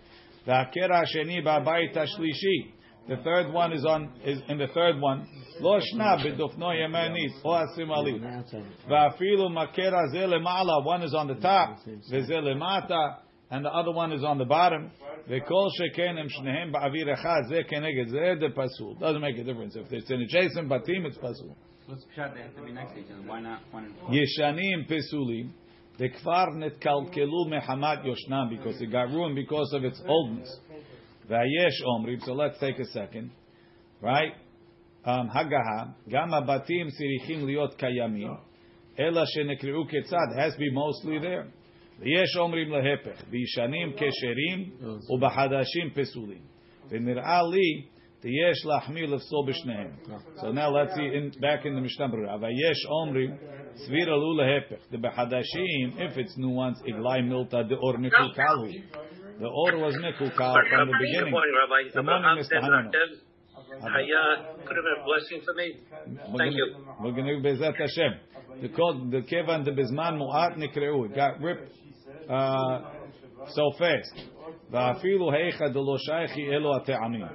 והקרע 0.48 0.98
השני 1.00 1.42
בבית 1.42 1.98
השלישי. 1.98 2.72
The 3.08 3.18
third 3.18 3.52
one 3.52 3.74
is 3.74 3.84
on 3.86 4.10
is 4.24 4.40
in 4.48 4.58
the 4.58 4.68
third 4.68 5.02
one. 5.02 5.26
לא 5.62 5.80
שנה 5.80 6.16
בדופנו 6.26 6.70
הימנית 6.70 7.32
או 7.46 7.58
השמאלית. 7.58 8.22
On 8.22 8.26
the 8.26 8.54
outside. 8.54 8.90
ואפילו 8.90 9.50
מקרע 9.50 10.08
זה 10.12 10.28
למעלה, 10.28 10.74
one 10.86 11.04
is 11.04 11.14
on 11.14 11.28
the 11.28 11.44
top, 11.44 11.90
וזה 12.12 12.36
למטה, 12.36 13.08
and 13.51 13.65
the 13.65 13.71
other 13.71 13.93
one 13.93 14.13
is 14.13 14.25
on 14.25 14.39
the 14.39 14.45
bottom. 14.45 14.91
V'kol 15.29 15.71
shnehem 15.79 16.73
ba'avir 16.73 17.17
echad 17.17 17.51
zeh 17.51 17.71
keneged 17.71 18.11
zeh 18.13 18.41
de 18.41 18.51
pasul. 18.51 18.99
Doesn't 18.99 19.21
make 19.21 19.39
a 19.39 19.45
difference 19.45 19.77
if 19.77 19.93
it's 19.93 20.11
in 20.11 20.21
adjacent 20.23 20.69
batim, 20.69 21.05
it's 21.07 21.19
pasul. 21.19 21.55
Be 21.89 22.73
next 22.73 22.93
to 22.95 22.99
each 22.99 23.07
other. 23.13 23.23
Why 23.27 23.41
not? 23.41 23.63
Yeshanim 24.11 24.91
pesulim. 24.91 25.51
The 25.99 26.11
kfar 26.11 26.49
netkalkelu 26.57 27.47
mehamat 27.49 28.05
yoshnam 28.05 28.51
because 28.51 28.81
it 28.81 28.91
got 28.91 29.09
ruined 29.11 29.37
because 29.37 29.73
of 29.73 29.85
its 29.85 30.01
oldness. 30.07 30.49
V'ayesh 31.31 31.83
omrim. 31.87 32.25
So 32.25 32.33
let's 32.33 32.59
take 32.59 32.79
a 32.81 32.87
second, 32.87 33.31
right? 34.01 34.33
Um, 35.05 35.31
hagaha 35.31 35.95
gam 36.09 36.31
batim 36.31 36.91
sirichim 37.01 37.45
liot 37.45 37.79
kayamim. 37.81 38.37
Ela 38.99 39.25
shenekriu 39.37 39.85
ketzad 39.89 40.37
has 40.37 40.55
to 40.55 40.59
be 40.59 40.71
mostly 40.73 41.19
there. 41.21 41.47
ויש 42.00 42.38
אומרים 42.38 42.72
להפך, 42.72 43.24
בישנים 43.30 43.94
כשרים 43.94 44.70
ובחדשים 45.10 45.90
פסולים. 45.90 46.42
ונראה 46.90 47.42
לי, 47.52 47.92
יש 48.24 48.66
להחמיר 48.66 49.06
לפסול 49.06 49.46
בשניהם. 49.48 49.92
So 50.36 50.52
now 50.52 50.70
let's 50.70 50.94
see, 50.96 51.10
in, 51.18 51.32
back 51.42 51.66
in 51.66 51.76
the 51.76 51.82
Mishnah 51.82 52.08
Berurah, 52.08 52.42
ויש 52.42 52.86
אומרים, 52.86 53.32
סביר 53.74 54.14
עלו 54.14 54.38
להפך, 54.38 54.92
דבחדשים, 54.92 55.90
if 55.98 56.18
it's 56.18 56.38
new 56.38 56.54
ones, 56.56 56.84
עגלי 56.88 57.22
מילתא 57.22 57.62
דאור 57.62 57.98
מקולקל 57.98 58.56
הוא. 58.58 58.68
The 59.40 59.50
order 59.66 59.78
was 59.78 59.96
מקולקל 59.98 60.54
from 60.54 60.88
the 60.88 60.98
beginning. 61.04 61.26
Good 61.26 61.32
morning, 61.32 61.56
Rabbi. 61.62 61.82
Good 61.94 62.06
morning, 62.06 62.24
Abraham 62.24 62.38
Mr. 62.38 62.50
said, 62.50 62.64
Hanano. 62.64 63.32
Haya, 63.82 64.24
could 64.66 64.78
have 64.78 64.86
been 64.86 65.00
a 65.00 65.06
blessing 65.10 65.42
for 65.46 65.54
me. 65.54 65.68
Thank 66.38 66.54
you. 66.54 66.68
We're 67.02 67.14
going 67.14 67.26
to 67.26 67.42
בעזרת 67.42 67.76
השם. 67.82 68.12
The 68.62 68.70
code, 68.70 69.12
the 69.12 69.22
כיוון 69.28 69.64
דבזמן 69.64 70.18
מועט 70.18 70.58
נקראו. 70.58 71.06
It 71.06 71.16
got 71.16 71.42
ripped 71.42 71.82
uh, 72.30 72.80
so 73.48 73.72
fast. 73.78 74.32
ואפילו 74.72 75.32
היכא 75.32 75.68
דלא 75.68 75.98
שייכי 75.98 76.50
אלו 76.52 76.76
הטעמים. 76.76 77.26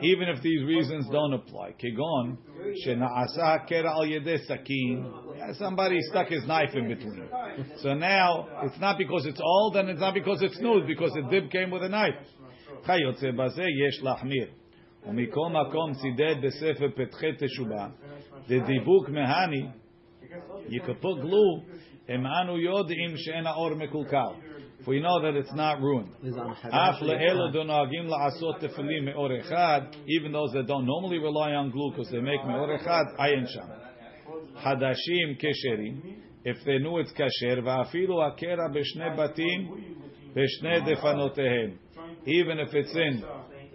Even 0.00 0.28
if 0.34 0.42
these 0.42 0.62
reasons 0.66 1.06
don't 1.10 1.34
apply. 1.34 1.72
כגון 1.78 2.36
שנעשה 2.74 3.54
הקרע 3.54 3.90
על 4.00 4.10
ידי 4.10 4.38
סכין. 4.38 5.04
Somebody 5.58 5.98
stuck 6.10 6.28
his 6.28 6.46
knife 6.46 6.74
in 6.74 6.88
between. 6.88 7.28
So 7.82 7.94
now, 7.94 8.48
it's 8.62 8.80
not 8.80 8.98
because 8.98 9.26
it's 9.26 9.40
old 9.40 9.76
and 9.76 9.88
it's 9.90 10.00
not 10.00 10.14
because 10.14 10.42
it's 10.42 10.58
new, 10.58 10.78
it's 10.78 10.86
because 10.86 11.12
the 11.12 11.22
dip 11.30 11.50
came 11.50 11.70
with 11.70 11.82
a 11.82 11.88
knife. 11.88 12.18
כיוצא 12.86 13.30
בזה 13.30 13.62
יש 13.88 14.02
להחמיר. 14.02 14.46
ומכל 15.06 15.48
מקום 15.48 15.92
צידד 15.92 16.34
בספר 16.42 16.86
פתחי 16.96 17.32
תשובה, 17.38 17.88
דדיבוק 18.48 19.08
מהני, 19.08 19.66
you 20.68 20.80
could 20.80 21.00
Emanu 22.09 22.57
yodim 22.57 23.15
mekulkal. 23.77 24.35
For 24.85 24.93
you 24.93 25.01
know 25.01 25.21
that 25.21 25.35
it's 25.35 25.53
not 25.53 25.81
ruined. 25.81 26.09
Af 26.23 27.01
donagim 27.01 28.07
la'asot 28.07 28.61
me'or 29.03 29.29
echad. 29.29 29.93
Even 30.07 30.31
those 30.31 30.51
that 30.53 30.67
don't 30.67 30.85
normally 30.85 31.19
rely 31.19 31.51
on 31.51 31.69
glue 31.69 31.91
because 31.91 32.09
they 32.11 32.21
make 32.21 32.45
me'or 32.45 32.77
echad, 32.77 33.17
ayin 33.19 33.45
sham. 33.53 33.69
Hadashim 34.57 35.37
kesherim. 35.41 36.15
If 36.45 36.57
they 36.65 36.77
knew 36.79 36.97
it's 36.99 37.11
kasher, 37.11 37.61
va'afilu 37.61 38.09
akera 38.09 38.73
batim 39.17 39.99
defanotehem. 40.35 41.77
Even 42.25 42.59
if 42.59 42.73
it's 42.73 42.95
in 42.95 43.23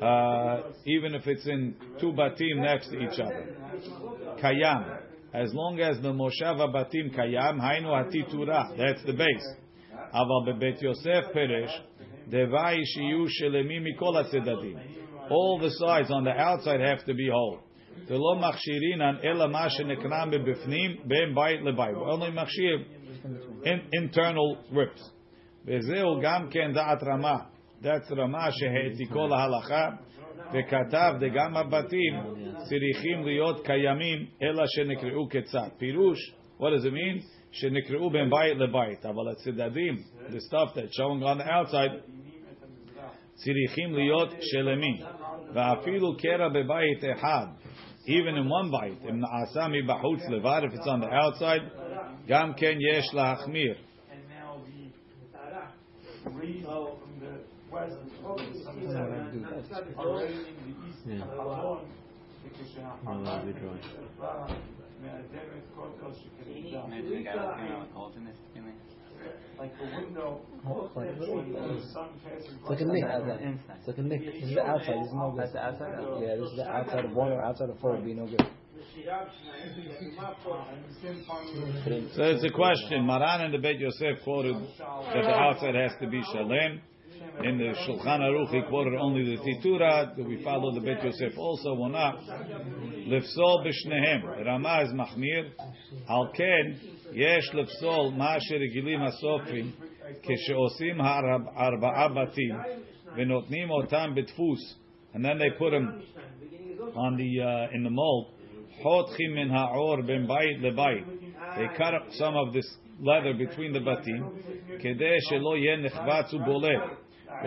uh, 0.02 0.62
even 0.86 1.14
if 1.14 1.26
it's 1.26 1.46
in 1.46 1.76
two 2.00 2.12
batim 2.12 2.56
next 2.56 2.88
to 2.88 2.98
each 2.98 3.20
other. 3.20 3.56
Kayam 4.42 5.03
as 5.34 5.52
long 5.52 5.80
as 5.80 6.00
the 6.00 6.12
Moshav 6.12 6.60
Abatim 6.60 7.12
Kayam, 7.12 7.58
Hainu 7.58 7.90
Atitura, 7.90 8.76
that's 8.78 9.04
the 9.04 9.12
base. 9.12 9.46
Aval 10.14 10.46
Bebet 10.46 10.80
Yosef 10.80 11.34
Peresh, 11.34 11.72
Devai 12.30 12.76
Shiyu 12.76 13.26
Shelemi 13.26 13.80
Mikol 13.82 14.14
HaTzedadim. 14.14 14.78
All 15.30 15.58
the 15.60 15.70
sides 15.70 16.10
on 16.12 16.22
the 16.22 16.30
outside 16.30 16.80
have 16.80 17.04
to 17.04 17.14
be 17.14 17.28
whole. 17.28 17.60
ולא 18.06 18.40
מכשירינן 18.40 19.16
אלא 19.24 19.48
מה 19.48 19.70
שנקרם 19.70 20.30
מבפנים 20.30 20.96
בין 21.04 21.34
בית 21.34 21.60
לבית. 21.62 21.96
only 21.96 22.30
מכשיר 22.30 22.84
internal 23.64 24.72
rips. 24.72 25.02
וזהו 25.66 26.20
גם 26.22 26.48
כן 26.50 26.72
דעת 26.72 27.02
רמ"א. 27.02 27.36
That's 27.82 28.12
רמ"א 28.16 28.50
שהעתיקו 28.50 29.26
להלכה. 29.28 29.88
וכתב 30.53 31.13
דגם 31.19 31.57
הבתים 31.57 32.13
צריכים 32.57 33.25
להיות 33.25 33.65
קיימים 33.65 34.25
אלא 34.41 34.63
שנקראו 34.67 35.29
כצד. 35.29 35.69
פירוש, 35.77 36.33
what 36.59 36.63
does 36.63 36.85
it 36.85 36.93
mean? 36.93 37.23
שנקראו 37.51 38.09
בין 38.09 38.29
בית 38.29 38.57
לבית. 38.57 39.05
אבל 39.05 39.31
הצדדים, 39.31 39.95
the 40.27 40.39
stuff 40.49 40.75
that's 40.75 40.99
showing 40.99 41.23
on 41.23 41.41
the 41.41 41.47
outside, 41.47 41.93
צריכים 43.33 43.93
להיות 43.93 44.29
שלמים. 44.41 44.95
ואפילו 45.53 46.17
קרע 46.17 46.49
בבית 46.49 47.03
אחד, 47.13 47.45
even 48.05 48.35
in 48.37 48.47
one 48.47 48.71
bite, 48.71 49.09
אם 49.09 49.19
נעשה 49.19 49.67
מבחוץ 49.67 50.29
לבד, 50.29 50.61
if 50.63 50.73
it's 50.73 50.87
on 50.87 51.01
the 51.03 51.11
outside, 51.11 51.79
גם 52.27 52.53
כן 52.57 52.77
יש 52.91 53.13
להחמיר. 53.13 53.75
do 59.34 59.40
that. 59.40 59.66
Yeah. 61.06 61.24
I'll 63.06 63.44
be 63.44 63.52
drawing. 63.52 63.80
Like 69.58 69.72
a 69.80 69.84
window, 69.96 70.40
like 70.94 71.06
a 71.06 71.24
Look 72.68 72.80
It's 72.80 72.82
Nick. 72.82 73.04
Look 73.86 73.98
at 73.98 74.08
This 74.08 74.42
is 74.42 74.54
the 74.54 74.62
outside. 74.62 74.98
This 75.00 75.08
is. 75.08 75.16
That's 75.36 75.52
the 75.52 75.58
outside. 75.60 75.92
Yeah, 76.20 76.36
this 76.36 76.50
is 76.50 76.56
the 76.56 76.68
outside 76.68 77.04
of 77.04 77.12
water. 77.12 77.40
Outside 77.40 77.70
of 77.70 77.78
four 77.80 77.92
would 77.92 78.04
be 78.04 78.14
no 78.14 78.26
good. 78.26 78.46
So 82.14 82.22
it's 82.22 82.44
a 82.44 82.50
question. 82.50 83.06
Maran 83.06 83.40
and 83.42 83.54
the 83.54 83.58
Beit 83.58 83.80
Yosef 83.80 84.22
quoted 84.24 84.56
that 84.56 85.22
the 85.22 85.34
outside 85.34 85.74
has 85.74 85.92
to 86.00 86.08
be 86.08 86.22
shalem 86.32 86.80
In 87.43 87.57
the 87.57 87.73
Shulchan 87.87 88.19
Aruch, 88.19 88.49
he 88.53 88.61
quoted 88.69 88.93
only 88.99 89.23
the 89.35 89.41
Titura. 89.41 90.15
Do 90.15 90.23
we 90.25 90.43
follow 90.43 90.73
the 90.73 90.81
Beit 90.81 91.03
Yosef 91.03 91.37
also 91.37 91.69
or 91.75 91.89
not? 91.89 92.15
Lifsol 93.07 93.65
b'shnehem. 93.65 94.45
Rama 94.45 94.83
is 94.83 94.93
machmir. 94.93 95.49
Al 96.09 96.31
ken, 96.35 96.79
yesh 97.13 97.49
lifsol 97.53 98.15
ma 98.15 98.37
sherigilim 98.37 99.07
asofrim 99.09 99.71
כשעושים 100.23 101.01
הארבע- 101.01 101.51
ארבעה 101.57 102.07
בתים 102.07 102.55
ונותנים 103.15 103.69
אותם 103.69 104.11
בדפוס 104.15 104.79
and 105.13 105.23
then 105.25 105.37
they 105.37 105.49
put 105.59 105.69
them 105.71 106.01
on 106.95 107.15
the 107.15 107.41
uh, 107.41 107.75
in 107.75 107.83
the 107.83 107.89
mold 107.89 108.33
חותכים 108.81 109.35
מן 109.35 109.51
העור 109.51 110.01
בין 110.05 110.27
בית 110.27 110.61
לבית 110.61 111.05
they 111.55 111.77
cut 111.77 111.93
up 111.93 112.09
some 112.19 112.35
of 112.35 112.53
this 112.53 112.65
leather 113.01 113.33
between 113.33 113.71
the 113.73 113.79
בתים 113.79 114.23
כדי 114.79 115.15
שלא 115.29 115.57
יהיה 115.57 115.77
נחבץ 115.77 116.33
ובולט 116.33 116.81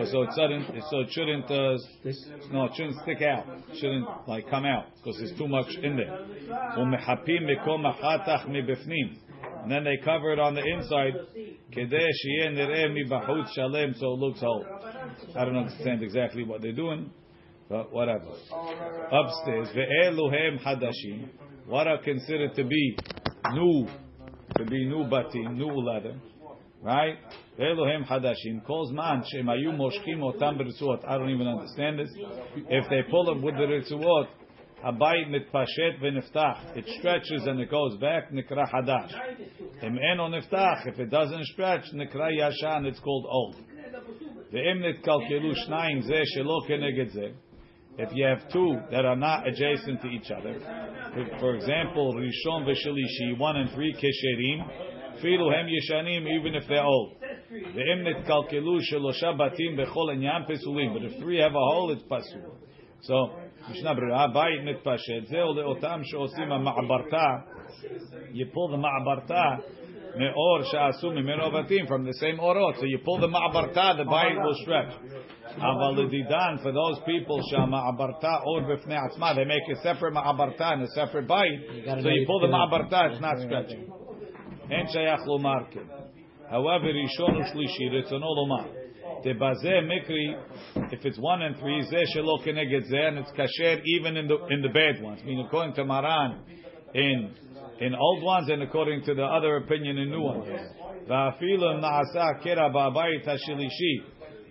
So 0.06 0.22
it 0.22 0.30
shouldn't, 0.36 0.84
so 0.90 1.00
it 1.00 1.10
shouldn't, 1.12 1.46
uh, 1.46 1.78
no, 2.52 2.66
it 2.66 2.72
shouldn't 2.76 3.02
stick 3.02 3.22
out. 3.24 3.46
It 3.72 3.78
shouldn't 3.80 4.06
like 4.28 4.50
come 4.50 4.64
out 4.66 4.86
because 4.96 5.18
there's 5.18 5.36
too 5.38 5.48
much 5.48 5.68
in 5.82 5.98
there. 5.98 6.26
And 9.64 9.72
then 9.72 9.84
they 9.84 9.98
cover 10.04 10.32
it 10.34 10.40
on 10.40 10.54
the 10.54 10.64
inside. 10.64 11.14
So 13.98 14.14
it 14.14 14.20
looks 14.20 14.40
whole. 14.40 14.66
I 15.36 15.46
don't 15.46 15.58
understand 15.58 16.04
exactly 16.04 16.44
what 16.44 16.62
they're 16.62 16.72
doing, 16.72 17.12
but 17.68 17.92
whatever. 17.92 18.30
Upstairs, 19.12 19.70
hadashim. 20.64 21.30
What 21.66 21.88
are 21.88 22.02
considered 22.02 22.56
to 22.56 22.64
be 22.64 22.98
new, 23.52 23.88
to 24.58 24.64
be 24.64 24.86
new 24.86 25.04
batim, 25.06 25.56
new 25.56 25.68
leather 25.68 26.16
right? 26.82 27.18
Elohim 27.60 28.04
hadashim. 28.04 28.66
Calls 28.66 28.92
man 28.92 29.24
shemayu 29.34 29.76
moshkim 29.76 30.20
otam 30.20 30.60
b'ritzuot. 30.60 31.08
I 31.08 31.18
don't 31.18 31.30
even 31.30 31.48
understand 31.48 32.00
this. 32.00 32.10
If 32.70 32.90
they 32.90 33.02
pull 33.10 33.26
them 33.26 33.42
with 33.42 33.56
the 33.56 33.64
ritzuot, 33.64 34.28
Abayit 34.86 35.30
mitpashet 35.30 36.00
v'niftach. 36.00 36.78
It 36.78 36.86
stretches 37.00 37.48
and 37.48 37.60
it 37.60 37.72
goes 37.72 37.98
back. 37.98 38.32
Nikra 38.32 38.70
hadash. 38.72 39.12
Im 39.82 39.98
eno 39.98 40.30
niftach. 40.30 40.86
If 40.86 41.00
it 41.00 41.10
doesn't 41.10 41.46
stretch, 41.48 41.86
nikra 41.96 42.32
yashan. 42.32 42.86
It's 42.86 43.00
called 43.00 43.26
old. 43.28 43.56
Ve'im 44.54 44.84
nitkalkelu 44.84 45.56
shnayim 45.68 46.08
zeh 46.08 46.24
shelo 46.38 46.70
keneged 46.70 47.16
zeh. 47.16 47.34
If 47.98 48.10
you 48.14 48.26
have 48.26 48.52
two 48.54 48.80
that 48.92 49.06
are 49.06 49.16
not 49.16 49.48
adjacent 49.48 50.00
to 50.04 50.08
each 50.10 50.30
other, 50.30 50.60
for 51.40 51.56
example, 51.56 52.14
Rishon 52.14 52.64
v'Shalishi, 52.68 53.40
one 53.40 53.58
and 53.58 53.72
three 53.72 53.92
kesherim, 53.94 54.97
אפילו 55.18 55.52
הם 55.52 55.66
ישנים, 55.70 56.28
even 56.28 56.56
if 56.56 56.68
they're 56.68 56.86
old. 56.86 57.28
ואם 57.52 58.08
נתקלקלו 58.08 58.82
שלושה 58.82 59.32
בתים 59.32 59.76
בכל 59.78 60.10
עניין 60.14 60.44
פסולים, 60.48 60.94
but 60.94 61.00
if 61.00 61.22
three 61.22 61.38
have 61.38 61.56
a 61.56 61.66
hole, 61.72 61.92
it's 61.92 62.08
פסול. 62.10 62.42
So, 63.02 63.48
משנה 63.72 63.94
ברורה, 63.94 64.24
הבית 64.24 64.64
מתפשט, 64.64 65.26
זהו 65.26 65.54
לאותם 65.54 66.00
שעושים 66.04 66.52
המעברתה, 66.52 67.26
you 68.34 68.46
pull 68.54 68.74
the 68.74 68.78
מעברתה 68.78 69.56
מאור 70.16 70.64
שעשו 70.64 71.12
ממנו 71.12 71.44
הבתים, 71.44 71.86
from 71.86 72.04
the 72.10 72.14
same 72.22 72.40
אורות, 72.40 72.76
so 72.76 72.80
you 72.80 73.06
pull 73.06 73.22
the 73.22 73.28
מעברתה, 73.28 73.92
the 73.98 74.06
bite 74.06 74.38
will 74.44 74.64
stretch. 74.64 74.94
אבל 75.58 76.04
לדידן, 76.04 76.56
for 76.58 76.72
those 76.72 77.00
people 77.00 77.50
שהמעברתה 77.50 78.36
אור 78.46 78.60
בפני 78.60 78.96
עצמה, 78.96 79.32
they 79.32 79.46
make 79.46 79.78
a 79.78 79.82
separate 79.84 80.14
מעברתה 80.14 80.70
and 80.70 80.82
a 80.82 80.88
separate 80.88 81.28
bite, 81.28 82.02
so 82.02 82.08
you 82.08 82.26
pull 82.28 82.42
the 82.42 82.52
מעברתה, 82.52 83.00
it's 83.12 83.22
not 83.22 83.38
stretching. 83.40 84.07
אין 84.71 84.87
שייך 84.87 85.21
לומר 85.27 85.65
כן. 85.71 85.87
However, 86.51 86.91
ראשון 87.03 87.37
ושלישי, 87.37 87.89
רצונו 87.89 88.27
לומר. 88.35 88.83
Tebaze 89.25 89.81
mikri, 89.87 90.37
if 90.93 91.05
it's 91.05 91.19
one 91.19 91.43
and 91.43 91.57
three, 91.57 91.81
zeh 91.83 92.05
shelo 92.15 92.45
keneged 92.45 92.91
zeh, 92.91 93.09
and 93.09 93.19
it's 93.19 93.31
kasher 93.33 93.81
even 93.85 94.17
in 94.17 94.27
the 94.27 94.37
in 94.51 94.63
the 94.63 94.69
bad 94.69 95.03
ones. 95.03 95.21
I 95.23 95.27
mean, 95.27 95.45
according 95.47 95.75
to 95.75 95.85
Maran, 95.85 96.41
in 96.95 97.35
in 97.81 97.95
old 97.95 98.23
ones, 98.23 98.49
and 98.49 98.63
according 98.63 99.03
to 99.05 99.15
the 99.15 99.23
other 99.23 99.57
opinion 99.57 99.99
in 99.99 100.11
new 100.11 100.21
ones. 100.21 100.49
Va'afilu 101.09 101.81
na'asa 101.81 102.43
kera 102.45 102.73
ba'abayit 102.73 103.25
hashilishi. 103.25 103.95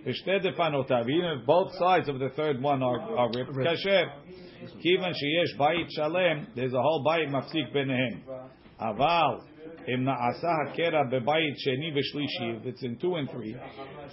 Ishte 0.08 0.46
defanotav. 0.46 1.10
Even 1.10 1.40
if 1.40 1.46
both 1.46 1.72
sides 1.78 2.08
of 2.08 2.20
the 2.20 2.30
third 2.36 2.62
one 2.62 2.82
are 2.82 3.02
are 3.18 3.30
ripped, 3.36 3.52
kasher. 3.52 4.06
Kivan 4.84 5.12
sheyesh 5.12 5.58
bayit 5.60 5.88
shalem, 5.96 6.48
there's 6.56 6.74
a 6.74 6.82
whole 6.82 7.04
bayit 7.06 7.30
mafsik 7.30 7.74
benehem. 7.76 8.22
Aval. 8.80 9.42
אם 9.88 10.04
נעשה 10.04 10.48
הקרע 10.68 11.04
בבית 11.12 11.54
שני 11.58 11.92
ושלישי, 11.96 12.52
if 12.62 12.68
it's 12.68 12.84
in 12.84 13.04
two 13.04 13.16
and 13.16 13.32
three, 13.32 13.58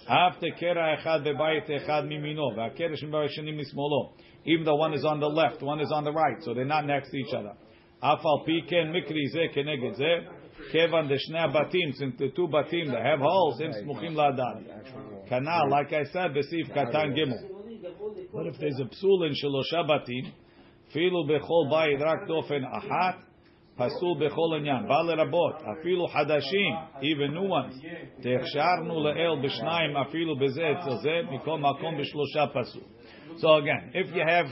אף 0.06 0.38
תקרע 0.38 0.94
אחד 0.94 1.20
בבית 1.24 1.70
אחד 1.76 2.02
מימינו, 2.06 2.42
והקרע 2.56 2.96
שבבית 2.96 3.30
שני 3.30 3.52
משמאלו, 3.52 4.12
even 4.46 4.64
though 4.64 4.80
one 4.86 4.94
is 4.94 5.04
on 5.04 5.20
the 5.20 5.28
left, 5.28 5.62
one 5.62 5.80
is 5.80 5.92
on 5.92 6.04
the 6.04 6.12
right, 6.12 6.42
so 6.44 6.54
they're 6.54 6.64
not 6.64 6.84
next 6.84 7.10
to 7.10 7.16
each 7.16 7.34
other. 7.34 7.54
אף 8.00 8.20
על 8.26 8.44
פי 8.44 8.60
כן 8.66 8.92
מקרי 8.92 9.26
זה 9.32 9.42
כנגד 9.52 9.92
זה, 9.92 10.14
כיוון 10.70 11.08
דשני 11.08 11.38
הבתים, 11.38 11.88
since 11.90 12.20
the 12.20 12.36
two 12.36 12.46
בתים 12.46 12.86
that 12.86 13.02
have 13.02 13.20
holes, 13.20 13.64
הם 13.64 13.72
סמוכים 13.72 14.16
לאדם. 14.16 14.62
כנ"ל, 15.28 15.68
like 15.70 15.90
I 15.90 16.14
said, 16.14 16.38
בסעיף 16.38 16.68
קטן 16.70 17.14
ג' 17.14 17.22
But 18.32 18.46
if 18.46 18.58
there's 18.60 18.80
a 18.80 18.88
פסול 18.90 19.28
in 19.30 19.34
שלושה 19.34 19.82
בתים, 19.82 20.24
אפילו 20.88 21.26
בכל 21.26 21.64
בית 21.70 22.00
רק 22.00 22.26
דופן 22.26 22.64
אחת, 22.64 23.14
פסול 23.76 24.26
בכל 24.26 24.56
עניין, 24.56 24.88
בא 24.88 25.02
לרבות, 25.02 25.54
אפילו 25.80 26.06
חדשים, 26.06 26.74
even 27.00 27.34
new 27.36 27.48
ones, 27.50 27.86
תכשרנו 28.20 29.04
לאל 29.04 29.42
בשניים, 29.42 29.96
אפילו 29.96 30.36
בזה 30.36 30.72
אצל 30.72 30.96
זה, 30.96 31.20
מכל 31.30 31.58
מקום 31.58 31.98
בשלושה 31.98 32.46
פסול. 32.46 32.82
So 33.36 33.54
again, 33.54 33.90
if 33.94 34.14
you 34.14 34.22
have 34.26 34.46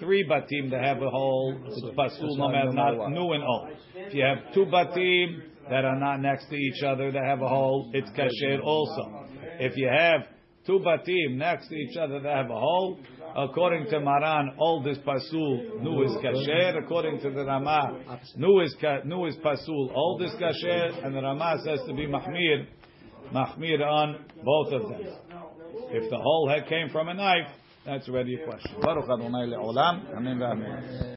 three 0.00 0.24
batim 0.24 0.70
that 0.70 0.82
have 0.82 1.00
a 1.02 1.10
hole, 1.10 1.54
it's 1.66 1.80
pasul 1.96 2.36
no 2.36 2.48
matter 2.48 2.72
not 2.72 3.10
new 3.10 3.32
and 3.32 3.44
old. 3.44 3.68
If 3.94 4.14
you 4.14 4.24
have 4.24 4.52
two 4.54 4.66
batim 4.66 5.28
that 5.70 5.84
are 5.84 5.98
not 5.98 6.20
next 6.20 6.48
to 6.50 6.56
each 6.56 6.82
other 6.82 7.12
that 7.12 7.24
have 7.24 7.42
a 7.42 7.48
hole, 7.48 7.90
it's 7.92 8.10
kasher 8.10 8.60
also. 8.62 9.26
If 9.60 9.76
you 9.76 9.88
have 9.88 10.20
two 10.66 10.80
batim 10.80 11.36
next 11.36 11.68
to 11.68 11.74
each 11.74 11.96
other 11.96 12.20
that 12.20 12.36
have 12.36 12.50
a 12.50 12.58
hole, 12.58 12.98
according 13.35 13.85
to 13.89 13.99
Maran, 13.99 14.55
all 14.57 14.81
this 14.83 14.97
pasul, 14.99 15.81
new 15.81 16.03
is 16.03 16.11
kasher. 16.23 16.83
According 16.83 17.19
to 17.21 17.29
the 17.31 17.45
Rama, 17.45 18.19
new 18.35 18.61
is 18.61 18.75
new 19.05 19.25
is 19.25 19.35
pasul, 19.37 19.91
all 19.93 20.21
is 20.23 20.31
kasher, 20.31 21.05
and 21.05 21.15
the 21.15 21.21
Rama 21.21 21.57
says 21.65 21.79
to 21.87 21.93
be 21.93 22.07
mahmir, 22.07 22.65
mahmir 23.33 23.81
on 23.85 24.25
both 24.43 24.73
of 24.73 24.81
them. 24.89 25.01
If 25.91 26.09
the 26.09 26.17
whole 26.17 26.49
head 26.49 26.67
came 26.67 26.89
from 26.89 27.09
a 27.09 27.13
knife, 27.13 27.47
that's 27.85 28.07
already 28.09 28.35
a 28.35 28.45
question. 28.45 28.75
Baruch 28.81 29.05
Adonai 29.05 29.47
le'olam. 29.47 30.15
Amen. 30.15 31.07